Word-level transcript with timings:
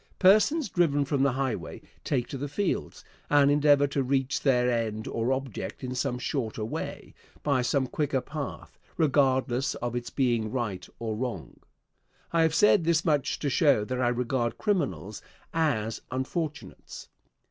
Persons 0.17 0.67
driven 0.67 1.05
from 1.05 1.21
the 1.21 1.33
highway 1.33 1.79
take 2.03 2.27
to 2.29 2.37
the 2.39 2.47
fields, 2.47 3.03
and 3.29 3.51
endeavor 3.51 3.85
to 3.85 4.01
reach 4.01 4.41
their 4.41 4.67
end 4.67 5.07
or 5.07 5.31
object 5.31 5.83
in 5.83 5.93
some 5.93 6.17
shorter 6.17 6.65
way, 6.65 7.13
by 7.43 7.61
some 7.61 7.85
quicker 7.85 8.19
path, 8.19 8.79
regardless 8.97 9.75
of 9.75 9.95
its 9.95 10.09
being 10.09 10.49
right 10.49 10.89
or 10.97 11.15
wrong. 11.15 11.59
I 12.31 12.41
have 12.41 12.55
said 12.55 12.83
this 12.83 13.05
much 13.05 13.37
to 13.37 13.49
show 13.51 13.85
that 13.85 14.01
I 14.01 14.07
regard 14.07 14.57
criminals 14.57 15.21
as 15.53 16.01
unfortunates. 16.09 17.07